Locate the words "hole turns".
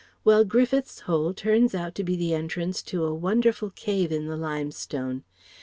1.01-1.75